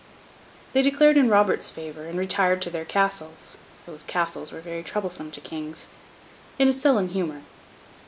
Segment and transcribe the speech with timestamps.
[0.73, 3.55] They declared in Robert's favour, and retired to their castles
[3.85, 5.89] (those castles were very troublesome to kings)
[6.57, 7.43] in a sullen humour.